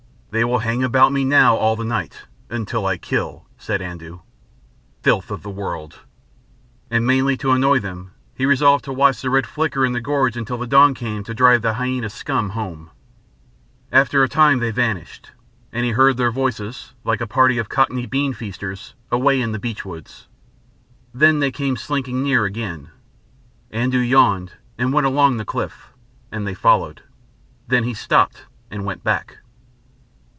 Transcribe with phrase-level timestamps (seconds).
[0.33, 2.21] "They will hang about me now all the night...
[2.49, 4.19] until I kill," said Andoo.
[5.03, 5.99] "Filth of the world!"
[6.89, 10.37] And mainly to annoy them, he resolved to watch the red flicker in the gorge
[10.37, 12.91] until the dawn came to drive the hyæna scum home.
[13.91, 15.31] And after a time they vanished,
[15.73, 20.27] and he heard their voices, like a party of Cockney beanfeasters, away in the beechwoods.
[21.13, 22.89] Then they came slinking near again.
[23.73, 25.91] Andoo yawned and went on along the cliff,
[26.31, 27.01] and they followed.
[27.67, 29.39] Then he stopped and went back.